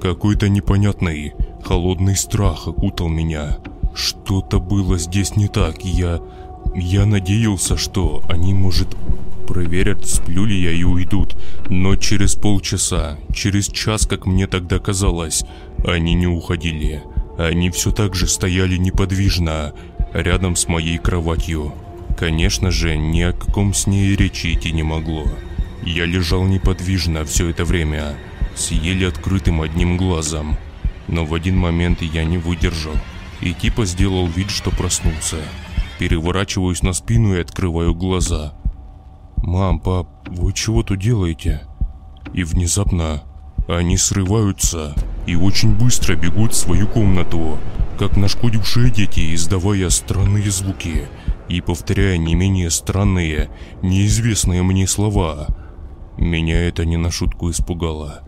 Какой-то 0.00 0.48
непонятный, 0.48 1.34
холодный 1.62 2.16
страх 2.16 2.68
окутал 2.68 3.08
меня. 3.08 3.58
Что-то 3.94 4.60
было 4.60 4.98
здесь 4.98 5.36
не 5.36 5.48
так, 5.48 5.84
я... 5.84 6.20
Я 6.78 7.06
надеялся, 7.06 7.78
что 7.78 8.22
они, 8.28 8.52
может, 8.52 8.94
проверят, 9.48 10.06
сплю 10.06 10.44
ли 10.44 10.60
я 10.60 10.72
и 10.72 10.82
уйдут. 10.82 11.34
Но 11.70 11.96
через 11.96 12.34
полчаса, 12.34 13.16
через 13.34 13.68
час, 13.68 14.06
как 14.06 14.26
мне 14.26 14.46
тогда 14.46 14.78
казалось, 14.78 15.42
они 15.86 16.12
не 16.12 16.26
уходили. 16.26 17.02
Они 17.38 17.70
все 17.70 17.92
так 17.92 18.14
же 18.14 18.26
стояли 18.26 18.76
неподвижно, 18.76 19.72
рядом 20.12 20.54
с 20.54 20.68
моей 20.68 20.98
кроватью. 20.98 21.72
Конечно 22.18 22.70
же, 22.70 22.94
ни 22.94 23.22
о 23.22 23.32
каком 23.32 23.72
сне 23.72 24.08
и 24.08 24.16
речи 24.16 24.52
идти 24.52 24.70
не 24.70 24.82
могло. 24.82 25.24
Я 25.82 26.04
лежал 26.04 26.44
неподвижно 26.44 27.24
все 27.24 27.48
это 27.48 27.64
время, 27.64 28.16
с 28.54 28.70
еле 28.70 29.08
открытым 29.08 29.62
одним 29.62 29.96
глазом. 29.96 30.58
Но 31.08 31.24
в 31.24 31.32
один 31.32 31.56
момент 31.56 32.02
я 32.02 32.24
не 32.24 32.36
выдержал 32.36 32.96
и 33.40 33.54
типа 33.54 33.86
сделал 33.86 34.26
вид, 34.26 34.50
что 34.50 34.70
проснулся. 34.70 35.38
Переворачиваюсь 35.98 36.82
на 36.82 36.92
спину 36.92 37.34
и 37.34 37.40
открываю 37.40 37.94
глаза. 37.94 38.54
«Мам, 39.38 39.80
пап, 39.80 40.08
вы 40.28 40.52
чего 40.52 40.82
тут 40.82 40.98
делаете?» 40.98 41.62
И 42.34 42.44
внезапно 42.44 43.22
они 43.68 43.96
срываются 43.96 44.94
и 45.26 45.34
очень 45.34 45.74
быстро 45.74 46.14
бегут 46.14 46.52
в 46.52 46.56
свою 46.56 46.86
комнату, 46.86 47.58
как 47.98 48.16
нашкодившие 48.16 48.90
дети, 48.90 49.34
издавая 49.34 49.90
странные 49.90 50.50
звуки 50.50 51.08
и 51.48 51.60
повторяя 51.60 52.16
не 52.16 52.34
менее 52.34 52.70
странные, 52.70 53.50
неизвестные 53.82 54.62
мне 54.62 54.86
слова. 54.86 55.46
Меня 56.18 56.68
это 56.68 56.84
не 56.84 56.96
на 56.96 57.10
шутку 57.10 57.50
испугало. 57.50 58.22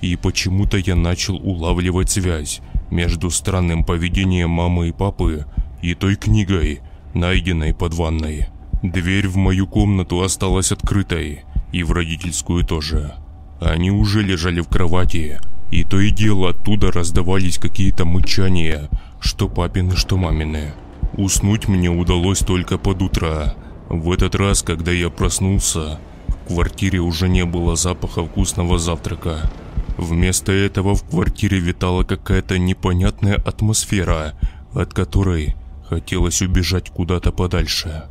И 0.00 0.16
почему-то 0.16 0.76
я 0.76 0.96
начал 0.96 1.36
улавливать 1.36 2.10
связь 2.10 2.60
между 2.90 3.30
странным 3.30 3.84
поведением 3.84 4.50
мамы 4.50 4.88
и 4.88 4.92
папы 4.92 5.46
и 5.82 5.94
той 5.94 6.16
книгой, 6.16 6.80
найденной 7.14 7.74
под 7.74 7.94
ванной. 7.94 8.48
Дверь 8.82 9.28
в 9.28 9.36
мою 9.36 9.66
комнату 9.66 10.20
осталась 10.22 10.72
открытой, 10.72 11.44
и 11.72 11.82
в 11.82 11.92
родительскую 11.92 12.64
тоже. 12.64 13.14
Они 13.60 13.90
уже 13.90 14.22
лежали 14.22 14.60
в 14.60 14.68
кровати, 14.68 15.40
и 15.70 15.84
то 15.84 15.98
и 15.98 16.10
дело 16.10 16.50
оттуда 16.50 16.92
раздавались 16.92 17.58
какие-то 17.58 18.04
мычания, 18.04 18.88
что 19.20 19.48
папины, 19.48 19.96
что 19.96 20.16
мамины. 20.16 20.72
Уснуть 21.16 21.68
мне 21.68 21.88
удалось 21.88 22.40
только 22.40 22.76
под 22.78 23.02
утро. 23.02 23.54
В 23.88 24.12
этот 24.12 24.34
раз, 24.34 24.62
когда 24.62 24.92
я 24.92 25.10
проснулся, 25.10 25.98
в 26.26 26.48
квартире 26.48 26.98
уже 27.00 27.28
не 27.28 27.44
было 27.44 27.76
запаха 27.76 28.24
вкусного 28.24 28.78
завтрака. 28.78 29.50
Вместо 29.96 30.52
этого 30.52 30.94
в 30.94 31.04
квартире 31.04 31.58
витала 31.58 32.02
какая-то 32.02 32.58
непонятная 32.58 33.36
атмосфера, 33.36 34.34
от 34.74 34.92
которой 34.92 35.54
хотелось 35.88 36.42
убежать 36.42 36.90
куда-то 36.90 37.32
подальше. 37.32 38.04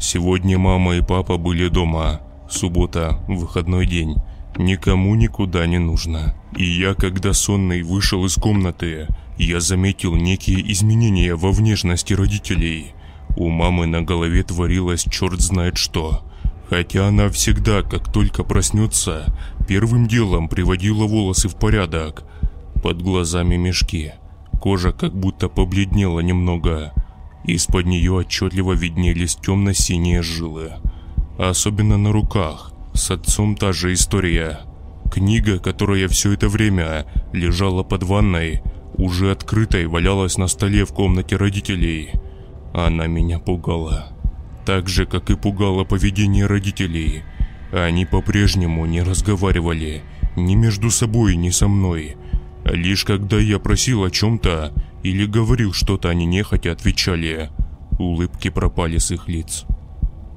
Сегодня 0.00 0.58
мама 0.58 0.96
и 0.96 1.00
папа 1.00 1.36
были 1.38 1.68
дома. 1.68 2.20
Суббота, 2.48 3.18
выходной 3.26 3.86
день. 3.86 4.16
Никому 4.56 5.14
никуда 5.14 5.66
не 5.66 5.78
нужно. 5.78 6.34
И 6.56 6.64
я, 6.64 6.94
когда 6.94 7.32
сонный 7.32 7.82
вышел 7.82 8.24
из 8.24 8.36
комнаты, 8.36 9.06
я 9.36 9.60
заметил 9.60 10.14
некие 10.14 10.72
изменения 10.72 11.34
во 11.34 11.50
внешности 11.50 12.14
родителей. 12.14 12.94
У 13.36 13.48
мамы 13.48 13.86
на 13.86 14.02
голове 14.02 14.42
творилось 14.42 15.04
черт 15.10 15.40
знает 15.40 15.76
что. 15.76 16.22
Хотя 16.70 17.08
она 17.08 17.28
всегда, 17.28 17.82
как 17.82 18.12
только 18.12 18.44
проснется, 18.44 19.26
первым 19.68 20.08
делом 20.08 20.48
приводила 20.48 21.06
волосы 21.06 21.48
в 21.48 21.56
порядок. 21.56 22.24
Под 22.82 23.02
глазами 23.02 23.56
мешки. 23.56 24.12
Кожа 24.60 24.92
как 24.92 25.14
будто 25.14 25.48
побледнела 25.48 26.20
немного. 26.20 26.92
Из-под 27.46 27.86
нее 27.86 28.12
отчетливо 28.12 28.72
виднелись 28.72 29.36
темно-синие 29.36 30.22
жилы. 30.22 30.72
Особенно 31.38 31.96
на 31.96 32.10
руках. 32.10 32.72
С 32.92 33.10
отцом 33.12 33.56
та 33.56 33.72
же 33.72 33.92
история. 33.92 34.60
Книга, 35.12 35.60
которая 35.60 36.08
все 36.08 36.32
это 36.32 36.48
время 36.48 37.06
лежала 37.32 37.84
под 37.84 38.02
ванной, 38.02 38.62
уже 38.94 39.30
открытой 39.30 39.86
валялась 39.86 40.38
на 40.38 40.48
столе 40.48 40.84
в 40.84 40.92
комнате 40.92 41.36
родителей. 41.36 42.10
Она 42.74 43.06
меня 43.06 43.38
пугала. 43.38 44.08
Так 44.64 44.88
же, 44.88 45.06
как 45.06 45.30
и 45.30 45.36
пугало 45.36 45.84
поведение 45.84 46.46
родителей. 46.46 47.22
Они 47.70 48.06
по-прежнему 48.06 48.86
не 48.86 49.02
разговаривали 49.02 50.02
ни 50.34 50.56
между 50.56 50.90
собой, 50.90 51.36
ни 51.36 51.50
со 51.50 51.68
мной. 51.68 52.16
Лишь 52.64 53.04
когда 53.04 53.38
я 53.38 53.60
просил 53.60 54.02
о 54.02 54.10
чем-то 54.10 54.72
или 55.06 55.24
говорил 55.24 55.72
что-то, 55.72 56.08
они 56.08 56.26
нехотя 56.26 56.72
отвечали. 56.72 57.50
Улыбки 57.96 58.50
пропали 58.50 58.98
с 58.98 59.12
их 59.12 59.28
лиц. 59.28 59.64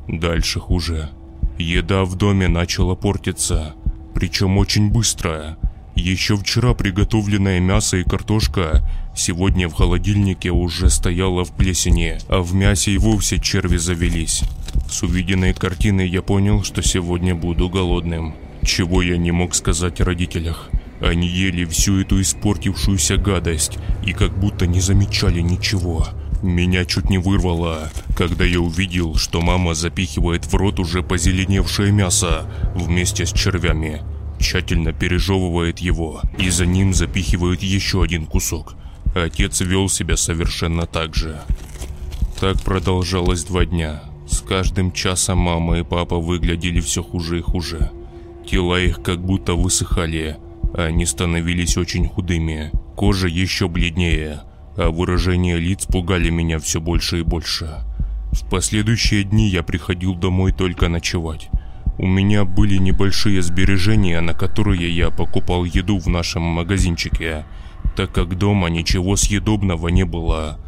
Дальше 0.07 0.59
хуже. 0.59 1.09
Еда 1.57 2.05
в 2.05 2.15
доме 2.15 2.47
начала 2.47 2.93
портиться, 2.93 3.73
причем 4.13 4.59
очень 4.59 4.91
быстро. 4.91 5.57
Еще 5.95 6.37
вчера 6.37 6.75
приготовленное 6.75 7.59
мясо 7.59 7.97
и 7.97 8.03
картошка 8.03 8.87
сегодня 9.15 9.67
в 9.67 9.73
холодильнике 9.73 10.51
уже 10.51 10.91
стояло 10.91 11.43
в 11.43 11.51
плесени, 11.51 12.19
а 12.27 12.41
в 12.41 12.53
мясе 12.53 12.91
и 12.91 12.99
вовсе 12.99 13.39
черви 13.39 13.77
завелись. 13.77 14.43
С 14.87 15.01
увиденной 15.01 15.53
картины 15.55 16.01
я 16.01 16.21
понял, 16.21 16.63
что 16.63 16.83
сегодня 16.83 17.33
буду 17.33 17.69
голодным. 17.69 18.35
Чего 18.63 19.01
я 19.01 19.17
не 19.17 19.31
мог 19.31 19.55
сказать 19.55 19.99
о 19.99 20.05
родителях. 20.05 20.69
Они 21.01 21.27
ели 21.27 21.65
всю 21.65 22.01
эту 22.01 22.21
испортившуюся 22.21 23.17
гадость 23.17 23.77
и 24.05 24.13
как 24.13 24.37
будто 24.37 24.67
не 24.67 24.81
замечали 24.81 25.39
ничего. 25.39 26.07
Меня 26.41 26.85
чуть 26.85 27.09
не 27.09 27.17
вырвало, 27.17 27.89
когда 28.15 28.45
я 28.45 28.59
увидел, 28.59 29.15
что 29.15 29.41
мама 29.41 29.73
запихивает 29.73 30.45
в 30.45 30.55
рот 30.55 30.79
уже 30.79 31.03
позеленевшее 31.03 31.91
мясо 31.91 32.49
вместе 32.75 33.25
с 33.25 33.33
червями. 33.33 34.01
Тщательно 34.39 34.93
пережевывает 34.93 35.79
его 35.79 36.21
и 36.37 36.49
за 36.49 36.65
ним 36.65 36.93
запихивает 36.93 37.61
еще 37.61 38.03
один 38.03 38.25
кусок. 38.25 38.75
Отец 39.13 39.59
вел 39.61 39.89
себя 39.89 40.15
совершенно 40.15 40.85
так 40.85 41.13
же. 41.13 41.41
Так 42.39 42.61
продолжалось 42.61 43.43
два 43.43 43.65
дня. 43.65 44.03
С 44.29 44.39
каждым 44.39 44.93
часом 44.93 45.39
мама 45.39 45.79
и 45.79 45.83
папа 45.83 46.17
выглядели 46.17 46.79
все 46.79 47.03
хуже 47.03 47.39
и 47.39 47.41
хуже. 47.41 47.91
Тела 48.49 48.79
их 48.79 49.01
как 49.01 49.19
будто 49.19 49.55
высыхали, 49.55 50.37
они 50.73 51.05
становились 51.05 51.77
очень 51.77 52.07
худыми, 52.07 52.71
кожа 52.95 53.27
еще 53.27 53.67
бледнее, 53.67 54.41
а 54.77 54.89
выражения 54.89 55.57
лиц 55.57 55.85
пугали 55.85 56.29
меня 56.29 56.59
все 56.59 56.79
больше 56.79 57.19
и 57.19 57.23
больше. 57.23 57.83
В 58.31 58.47
последующие 58.49 59.23
дни 59.23 59.49
я 59.49 59.63
приходил 59.63 60.15
домой 60.15 60.51
только 60.51 60.87
ночевать. 60.87 61.49
У 61.97 62.05
меня 62.05 62.45
были 62.45 62.77
небольшие 62.77 63.41
сбережения, 63.41 64.21
на 64.21 64.33
которые 64.33 64.95
я 64.95 65.09
покупал 65.09 65.65
еду 65.65 65.97
в 65.97 66.07
нашем 66.07 66.43
магазинчике, 66.43 67.45
так 67.95 68.13
как 68.13 68.37
дома 68.37 68.69
ничего 68.69 69.15
съедобного 69.15 69.89
не 69.89 70.05
было. 70.05 70.59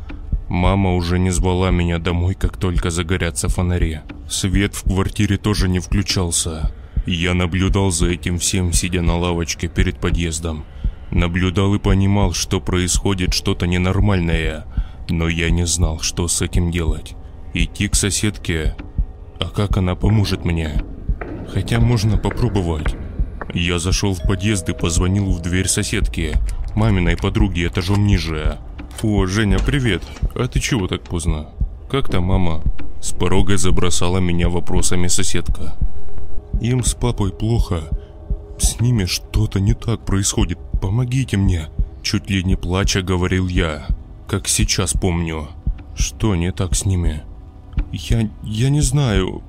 Мама 0.50 0.96
уже 0.96 1.18
не 1.18 1.30
звала 1.30 1.72
меня 1.72 1.98
домой, 2.00 2.34
как 2.34 2.58
только 2.58 2.90
загорятся 2.90 3.48
фонари. 3.48 4.00
Свет 4.30 4.76
в 4.76 4.84
квартире 4.84 5.38
тоже 5.38 5.70
не 5.70 5.80
включался. 5.80 6.72
Я 7.06 7.34
наблюдал 7.34 7.92
за 7.92 8.08
этим 8.08 8.38
всем, 8.38 8.74
сидя 8.74 9.02
на 9.02 9.18
лавочке 9.18 9.68
перед 9.68 10.00
подъездом. 10.00 10.66
Наблюдал 11.10 11.74
и 11.76 11.80
понимал, 11.80 12.34
что 12.34 12.62
происходит 12.62 13.34
что-то 13.34 13.68
ненормальное, 13.68 14.66
но 15.10 15.28
я 15.28 15.50
не 15.50 15.66
знал, 15.66 16.00
что 16.00 16.28
с 16.28 16.42
этим 16.42 16.72
делать. 16.72 17.16
Идти 17.54 17.88
к 17.88 17.96
соседке? 17.96 18.76
А 19.40 19.50
как 19.50 19.78
она 19.78 19.96
поможет 19.96 20.46
мне? 20.46 20.84
Хотя 21.52 21.80
можно 21.80 22.18
попробовать. 22.18 22.96
Я 23.54 23.80
зашел 23.80 24.14
в 24.14 24.22
подъезд 24.22 24.70
и 24.70 24.74
позвонил 24.74 25.32
в 25.32 25.42
дверь 25.42 25.68
соседки, 25.68 26.36
маминой 26.76 27.18
подруги 27.18 27.68
этажом 27.68 28.06
ниже. 28.06 28.58
«О, 29.04 29.26
Женя, 29.26 29.58
привет! 29.58 30.04
А 30.36 30.48
ты 30.48 30.60
чего 30.60 30.88
так 30.88 31.02
поздно? 31.02 31.50
Как 31.90 32.10
там 32.10 32.26
мама?» 32.26 32.62
С 33.02 33.14
порога 33.14 33.58
забросала 33.58 34.20
меня 34.20 34.48
вопросами 34.48 35.08
соседка. 35.08 35.76
«Им 36.60 36.84
с 36.84 36.94
папой 36.94 37.32
плохо. 37.32 37.84
С 38.58 38.80
ними 38.80 39.06
что-то 39.06 39.60
не 39.60 39.74
так 39.74 40.06
происходит. 40.06 40.60
Помогите 40.82 41.38
мне!» 41.38 41.70
Чуть 42.02 42.30
ли 42.30 42.44
не 42.44 42.56
плача 42.56 43.02
говорил 43.02 43.48
я, 43.48 43.88
как 44.28 44.48
сейчас 44.48 44.94
помню. 44.94 45.50
Что 45.96 46.36
не 46.36 46.52
так 46.52 46.76
с 46.76 46.86
ними? 46.86 47.24
Я, 47.92 48.30
я 48.44 48.70
не 48.70 48.82
знаю, 48.82 49.44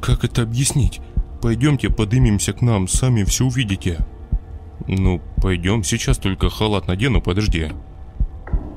как 0.00 0.24
это 0.24 0.42
объяснить. 0.42 1.00
Пойдемте 1.42 1.90
подымемся 1.90 2.52
к 2.52 2.62
нам, 2.62 2.88
сами 2.88 3.24
все 3.24 3.44
увидите. 3.44 3.98
Ну, 4.88 5.20
пойдем, 5.42 5.84
сейчас 5.84 6.16
только 6.16 6.48
халат 6.48 6.86
надену, 6.86 7.20
подожди. 7.20 7.72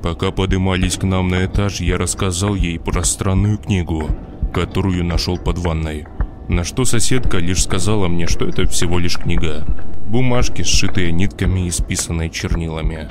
Пока 0.02 0.30
подымались 0.30 0.96
к 0.96 1.04
нам 1.04 1.28
на 1.28 1.46
этаж, 1.46 1.80
я 1.80 1.96
рассказал 1.96 2.54
ей 2.54 2.78
про 2.78 3.02
странную 3.02 3.56
книгу, 3.56 4.08
которую 4.52 5.04
нашел 5.04 5.38
под 5.38 5.58
ванной. 5.58 6.06
На 6.48 6.62
что 6.62 6.84
соседка 6.84 7.38
лишь 7.38 7.64
сказала 7.64 8.06
мне, 8.06 8.28
что 8.28 8.46
это 8.46 8.66
всего 8.66 9.00
лишь 9.00 9.18
книга. 9.18 9.66
Бумажки, 10.06 10.62
сшитые 10.62 11.10
нитками 11.10 11.66
и 11.66 11.70
списанные 11.70 12.30
чернилами. 12.30 13.08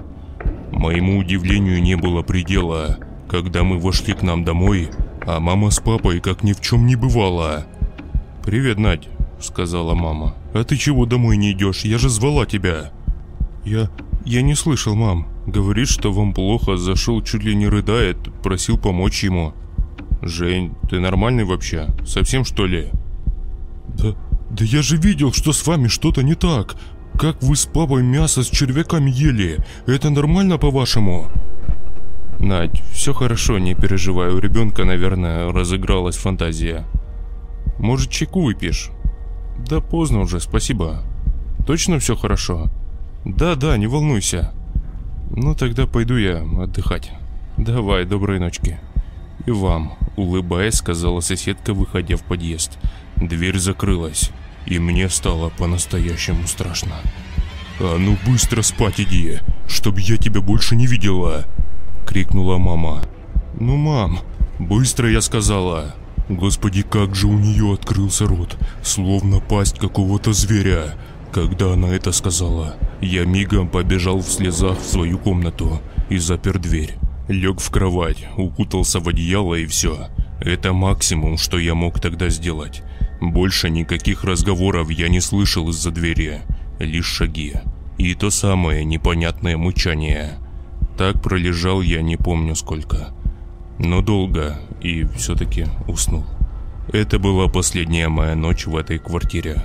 Моему 0.72 1.20
удивлению 1.20 1.82
не 1.82 1.96
было 1.96 2.22
предела, 2.22 2.98
когда 3.30 3.64
мы 3.64 3.78
вошли 3.78 4.14
к 4.14 4.22
нам 4.22 4.46
домой, 4.46 4.90
а 5.26 5.42
мама 5.42 5.70
с 5.70 5.80
папой 5.80 6.22
как 6.22 6.44
ни 6.44 6.54
в 6.54 6.62
чем 6.62 6.86
не 6.86 6.96
бывало. 6.96 7.66
«Привет, 8.46 8.78
Надь»,— 8.78 9.10
сказала 9.42 9.96
мама. 9.96 10.36
«А 10.54 10.64
ты 10.64 10.78
чего 10.78 11.06
домой 11.06 11.36
не 11.36 11.52
идешь? 11.52 11.84
Я 11.84 11.98
же 11.98 12.10
звала 12.10 12.46
тебя». 12.46 12.94
«Я... 13.66 13.90
я 14.24 14.42
не 14.44 14.56
слышал, 14.56 14.96
мам. 14.96 15.28
Говорит, 15.46 15.90
что 15.90 16.14
вам 16.14 16.34
плохо, 16.34 16.78
зашел 16.78 17.22
чуть 17.22 17.44
ли 17.44 17.54
не 17.54 17.68
рыдает, 17.68 18.18
просил 18.42 18.78
помочь 18.78 19.24
ему». 19.24 19.54
«Жень, 20.22 20.74
ты 20.90 21.00
нормальный 21.02 21.44
вообще? 21.44 21.88
Совсем 22.06 22.46
что 22.46 22.66
ли?» 22.66 22.92
«Да... 24.50 24.64
я 24.66 24.82
же 24.82 24.98
видел, 24.98 25.32
что 25.32 25.54
с 25.54 25.66
вами 25.66 25.88
что-то 25.88 26.22
не 26.24 26.36
так. 26.36 26.76
Как 27.20 27.42
вы 27.42 27.56
с 27.56 27.66
папой 27.66 28.04
мясо 28.04 28.44
с 28.44 28.48
червяками 28.48 29.10
ели? 29.10 29.58
Это 29.88 30.10
нормально, 30.10 30.58
по-вашему?» 30.58 31.30
«Надь, 32.40 32.82
все 32.92 33.14
хорошо, 33.14 33.60
не 33.60 33.76
переживай, 33.76 34.30
у 34.30 34.40
ребенка, 34.40 34.84
наверное, 34.84 35.52
разыгралась 35.52 36.18
фантазия. 36.18 36.86
Может, 37.80 38.10
чайку 38.10 38.42
выпьешь?» 38.42 38.92
«Да 39.70 39.80
поздно 39.80 40.22
уже, 40.22 40.40
спасибо. 40.40 41.04
Точно 41.66 42.00
все 42.00 42.16
хорошо?» 42.16 42.70
«Да-да, 43.24 43.78
не 43.78 43.88
волнуйся». 43.88 44.54
«Ну 45.32 45.56
тогда 45.56 45.88
пойду 45.88 46.18
я 46.18 46.44
отдыхать. 46.62 47.12
Давай, 47.58 48.06
доброй 48.06 48.40
ночки». 48.40 48.80
«И 49.46 49.52
вам»,— 49.52 49.94
улыбаясь, 50.16 50.76
сказала 50.76 51.20
соседка, 51.20 51.74
выходя 51.74 52.16
в 52.18 52.24
подъезд. 52.24 52.78
Дверь 53.18 53.60
закрылась, 53.60 54.32
и 54.66 54.80
мне 54.80 55.10
стало 55.10 55.50
по-настоящему 55.50 56.48
страшно. 56.48 56.96
«А 57.80 57.98
ну 57.98 58.18
быстро 58.26 58.62
спать 58.62 59.00
иди, 59.00 59.40
чтоб 59.68 60.00
я 60.00 60.18
тебя 60.18 60.42
больше 60.42 60.76
не 60.76 60.88
видела!»— 60.88 61.46
крикнула 62.08 62.58
мама. 62.58 63.04
«Ну, 63.60 63.76
мам, 63.76 64.20
быстро 64.60 65.10
я 65.10 65.22
сказала!» 65.22 65.96
Господи, 66.28 66.82
как 66.82 67.14
же 67.14 67.28
у 67.28 67.38
нее 67.38 67.74
открылся 67.74 68.26
рот, 68.26 68.58
словно 68.82 69.40
пасть 69.40 69.78
какого-то 69.78 70.34
зверя. 70.34 70.96
Когда 71.32 71.74
она 71.74 71.90
это 71.90 72.12
сказала, 72.12 72.76
я 73.00 73.26
мигом 73.26 73.68
побежал 73.68 74.22
в 74.22 74.28
слезах 74.28 74.80
в 74.80 74.86
свою 74.86 75.20
комнату 75.20 75.82
и 76.10 76.18
запер 76.18 76.58
дверь. 76.58 76.96
Лег 77.28 77.60
в 77.60 77.72
кровать, 77.72 78.28
укутался 78.38 79.00
в 79.00 79.10
одеяло 79.10 79.56
и 79.56 79.66
все. 79.66 80.10
Это 80.40 80.74
максимум, 80.74 81.38
что 81.38 81.58
я 81.58 81.74
мог 81.74 82.00
тогда 82.00 82.30
сделать. 82.30 82.84
Больше 83.20 83.70
никаких 83.70 84.24
разговоров 84.24 84.92
я 84.92 85.10
не 85.10 85.22
слышал 85.22 85.70
из-за 85.70 85.90
двери, 85.90 86.42
лишь 86.80 87.06
шаги. 87.08 87.54
И 87.98 88.14
то 88.14 88.30
самое 88.30 88.84
непонятное 88.86 89.58
мычание. 89.58 90.38
Так 90.98 91.22
пролежал 91.24 91.82
я 91.82 92.02
не 92.02 92.16
помню 92.16 92.56
сколько. 92.56 93.14
Но 93.80 94.02
долго 94.02 94.60
и 94.82 95.06
все-таки 95.16 95.66
уснул. 95.88 96.26
Это 96.94 97.18
была 97.18 97.48
последняя 97.48 98.10
моя 98.10 98.36
ночь 98.36 98.68
в 98.68 98.76
этой 98.76 99.00
квартире. 99.00 99.64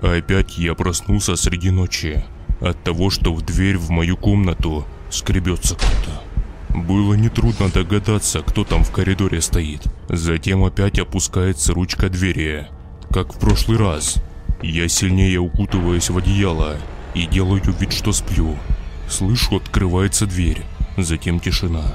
Опять 0.00 0.56
я 0.56 0.74
проснулся 0.74 1.34
среди 1.34 1.70
ночи 1.70 2.24
от 2.60 2.82
того, 2.84 3.10
что 3.10 3.34
в 3.34 3.42
дверь 3.42 3.76
в 3.76 3.90
мою 3.90 4.16
комнату 4.16 4.86
скребется 5.10 5.74
кто-то. 5.74 6.31
Было 6.74 7.14
нетрудно 7.14 7.68
догадаться, 7.68 8.40
кто 8.40 8.64
там 8.64 8.82
в 8.82 8.90
коридоре 8.90 9.40
стоит. 9.40 9.82
Затем 10.08 10.64
опять 10.64 10.98
опускается 10.98 11.74
ручка 11.74 12.08
двери, 12.08 12.66
как 13.10 13.34
в 13.34 13.38
прошлый 13.38 13.78
раз. 13.78 14.16
Я 14.62 14.88
сильнее 14.88 15.38
укутываюсь 15.38 16.08
в 16.08 16.16
одеяло 16.16 16.76
и 17.14 17.26
делаю 17.26 17.62
вид, 17.78 17.92
что 17.92 18.12
сплю. 18.12 18.56
Слышу, 19.08 19.56
открывается 19.56 20.26
дверь, 20.26 20.62
затем 20.96 21.40
тишина. 21.40 21.94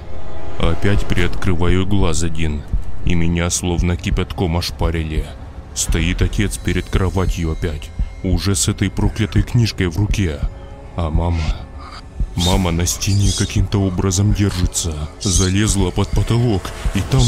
Опять 0.60 1.06
приоткрываю 1.08 1.88
глаз 1.88 2.24
один, 2.24 2.62
и 3.06 3.16
меня 3.16 3.50
словно 3.50 3.98
кипятком 3.98 4.58
ошпарили. 4.58 5.26
Стоит 5.74 6.22
отец 6.22 6.58
перед 6.58 6.86
кроватью 6.86 7.52
опять, 7.52 7.90
уже 8.24 8.56
с 8.56 8.68
этой 8.68 8.90
проклятой 8.90 9.44
книжкой 9.44 9.88
в 9.88 9.98
руке. 9.98 10.40
А 10.96 11.10
мама... 11.10 11.67
Мама 12.38 12.70
на 12.70 12.86
стене 12.86 13.32
каким-то 13.36 13.82
образом 13.82 14.32
держится, 14.32 15.10
залезла 15.22 15.90
под 15.90 16.08
потолок, 16.12 16.62
и 16.94 17.02
там 17.10 17.24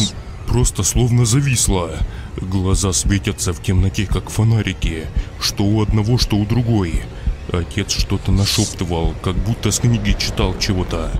просто 0.45 0.83
словно 0.83 1.25
зависла. 1.25 1.97
Глаза 2.39 2.93
светятся 2.93 3.51
в 3.51 3.61
темноте, 3.61 4.05
как 4.05 4.29
фонарики, 4.29 5.07
что 5.41 5.63
у 5.63 5.81
одного, 5.81 6.19
что 6.19 6.37
у 6.37 6.45
другой. 6.45 7.01
Отец 7.51 7.97
что-то 7.97 8.31
нашептывал, 8.31 9.15
как 9.23 9.35
будто 9.35 9.71
с 9.71 9.79
книги 9.79 10.15
читал 10.17 10.55
чего-то. 10.59 11.11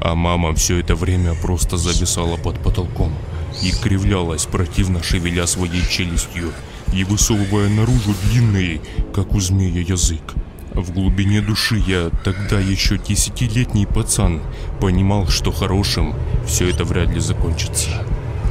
А 0.00 0.16
мама 0.16 0.52
все 0.52 0.80
это 0.80 0.96
время 0.96 1.34
просто 1.34 1.76
зависала 1.76 2.36
под 2.36 2.60
потолком 2.60 3.14
и 3.62 3.70
кривлялась, 3.70 4.46
противно 4.46 5.04
шевеля 5.04 5.46
своей 5.46 5.86
челюстью 5.88 6.52
и 6.92 7.04
высовывая 7.04 7.68
наружу 7.68 8.12
длинный, 8.24 8.80
как 9.14 9.34
у 9.34 9.40
змея, 9.40 9.82
язык. 9.82 10.34
В 10.76 10.92
глубине 10.92 11.40
души 11.40 11.82
я, 11.86 12.10
тогда 12.22 12.60
еще 12.60 12.98
десятилетний 12.98 13.86
пацан, 13.86 14.42
понимал, 14.78 15.26
что 15.26 15.50
хорошим 15.50 16.14
все 16.46 16.68
это 16.68 16.84
вряд 16.84 17.08
ли 17.08 17.18
закончится. 17.18 17.88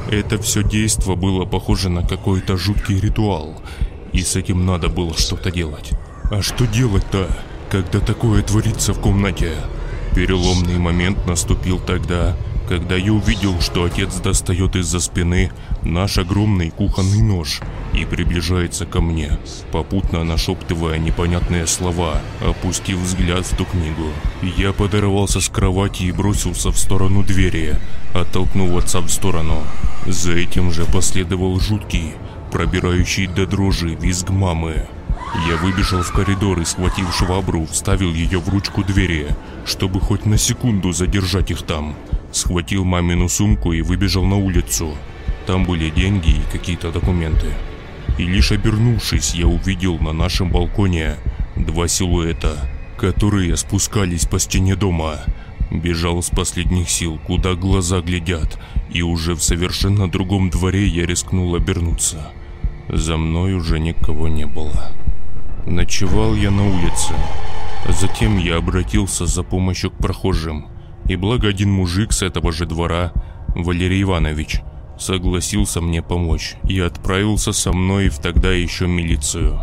Это 0.10 0.40
все 0.40 0.64
действо 0.64 1.14
было 1.14 1.46
похоже 1.46 1.90
на 1.90 2.02
какой-то 2.02 2.58
жуткий 2.58 3.00
ритуал, 3.00 3.62
и 4.12 4.24
с 4.24 4.36
этим 4.36 4.66
надо 4.66 4.90
было 4.90 5.16
что-то 5.16 5.52
делать. 5.52 5.92
А 6.32 6.42
что 6.42 6.66
делать-то, 6.66 7.30
когда 7.70 8.00
такое 8.00 8.42
творится 8.42 8.96
в 8.96 9.00
комнате? 9.00 9.52
Переломный 10.16 10.80
момент 10.80 11.28
наступил 11.28 11.80
тогда, 11.80 12.36
когда 12.68 12.96
я 12.96 13.14
увидел, 13.14 13.60
что 13.62 13.84
отец 13.84 14.16
достает 14.16 14.76
из-за 14.76 15.00
спины 15.00 15.52
наш 15.84 16.18
огромный 16.18 16.72
кухонный 16.72 17.22
нож 17.22 17.62
и 17.94 18.06
приближается 18.06 18.86
ко 18.86 19.02
мне, 19.02 19.38
попутно 19.72 20.24
нашептывая 20.24 20.98
непонятные 20.98 21.68
слова, 21.68 22.22
опустив 22.42 22.98
взгляд 22.98 23.46
в 23.46 23.56
ту 23.56 23.66
книгу. 23.66 24.10
Я 24.58 24.74
подорвался 24.74 25.40
с 25.40 25.50
кровати 25.50 26.04
и 26.04 26.12
бросился 26.12 26.72
в 26.72 26.78
сторону 26.78 27.24
двери, 27.24 27.76
оттолкнув 28.14 28.76
отца 28.78 29.00
в 29.00 29.10
сторону. 29.10 29.62
За 30.06 30.34
этим 30.34 30.72
же 30.72 30.86
последовал 30.86 31.60
жуткий, 31.60 32.14
пробирающий 32.52 33.28
до 33.28 33.46
дрожи 33.46 33.96
визг 33.96 34.30
мамы. 34.30 34.88
Я 35.50 35.58
выбежал 35.58 36.02
в 36.02 36.12
коридор 36.14 36.60
и, 36.60 36.66
схватив 36.66 37.14
швабру, 37.14 37.66
вставил 37.66 38.14
ее 38.14 38.40
в 38.40 38.50
ручку 38.50 38.84
двери, 38.84 39.28
чтобы 39.66 40.00
хоть 40.00 40.26
на 40.26 40.38
секунду 40.38 40.92
задержать 40.92 41.52
их 41.52 41.64
там. 41.64 41.96
Схватил 42.36 42.84
мамину 42.84 43.30
сумку 43.30 43.72
и 43.72 43.82
выбежал 43.82 44.26
на 44.26 44.36
улицу. 44.36 44.98
Там 45.48 45.64
были 45.64 45.90
деньги 45.90 46.32
и 46.32 46.52
какие-то 46.52 46.92
документы. 46.92 47.48
И 48.18 48.26
лишь 48.26 48.52
обернувшись, 48.52 49.34
я 49.36 49.48
увидел 49.48 49.98
на 50.00 50.12
нашем 50.12 50.52
балконе 50.52 51.16
два 51.56 51.88
силуэта, 51.88 52.58
которые 52.98 53.56
спускались 53.56 54.26
по 54.26 54.38
стене 54.38 54.76
дома. 54.76 55.22
Бежал 55.72 56.22
с 56.22 56.30
последних 56.30 56.90
сил, 56.90 57.22
куда 57.26 57.56
глаза 57.56 58.02
глядят, 58.02 58.60
и 58.92 59.02
уже 59.02 59.36
в 59.36 59.42
совершенно 59.42 60.12
другом 60.12 60.50
дворе 60.50 60.86
я 60.88 61.06
рискнул 61.06 61.56
обернуться. 61.56 62.34
За 62.90 63.16
мной 63.16 63.54
уже 63.54 63.80
никого 63.80 64.28
не 64.28 64.46
было. 64.46 64.92
Ночевал 65.66 66.36
я 66.36 66.52
на 66.52 66.68
улице. 66.68 67.14
Затем 67.88 68.38
я 68.38 68.58
обратился 68.58 69.26
за 69.26 69.42
помощью 69.44 69.92
к 69.92 69.98
прохожим. 70.00 70.75
И 71.08 71.16
благо 71.16 71.48
один 71.48 71.72
мужик 71.72 72.12
с 72.12 72.22
этого 72.22 72.52
же 72.52 72.66
двора, 72.66 73.14
Валерий 73.50 74.02
Иванович, 74.02 74.62
согласился 74.98 75.82
мне 75.82 76.02
помочь 76.02 76.56
и 76.68 76.80
отправился 76.80 77.54
со 77.54 77.74
мной 77.74 78.10
в 78.10 78.20
тогда 78.20 78.52
еще 78.52 78.88
милицию. 78.88 79.60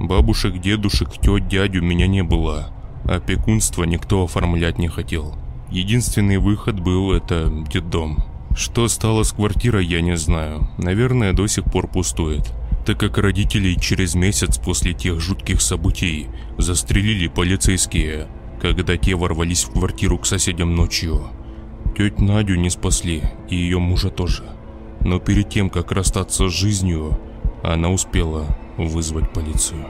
Бабушек, 0.00 0.60
дедушек, 0.60 1.12
тет, 1.20 1.48
дядю 1.48 1.82
меня 1.82 2.06
не 2.06 2.22
было. 2.22 2.72
Опекунство 3.04 3.84
никто 3.84 4.24
оформлять 4.24 4.78
не 4.78 4.88
хотел. 4.88 5.34
Единственный 5.70 6.38
выход 6.38 6.80
был 6.80 7.12
это 7.12 7.50
детдом. 7.70 8.24
Что 8.54 8.88
стало 8.88 9.22
с 9.22 9.32
квартирой, 9.32 9.86
я 9.86 10.00
не 10.00 10.16
знаю. 10.16 10.68
Наверное, 10.78 11.32
до 11.32 11.46
сих 11.46 11.64
пор 11.64 11.88
пустует. 11.88 12.52
Так 12.84 13.00
как 13.00 13.18
родителей 13.18 13.76
через 13.80 14.14
месяц 14.14 14.58
после 14.58 14.92
тех 14.92 15.20
жутких 15.20 15.60
событий 15.60 16.28
застрелили 16.56 17.26
полицейские, 17.26 18.28
когда 18.60 18.96
те 18.96 19.14
ворвались 19.14 19.64
в 19.64 19.72
квартиру 19.72 20.18
к 20.18 20.26
соседям 20.26 20.74
ночью. 20.74 21.28
Теть 21.96 22.20
Надю 22.20 22.56
не 22.56 22.70
спасли, 22.70 23.22
и 23.48 23.56
ее 23.56 23.78
мужа 23.78 24.10
тоже. 24.10 24.44
Но 25.00 25.18
перед 25.18 25.48
тем, 25.48 25.70
как 25.70 25.92
расстаться 25.92 26.48
с 26.48 26.52
жизнью, 26.52 27.18
она 27.62 27.90
успела 27.90 28.46
вызвать 28.76 29.32
полицию. 29.32 29.86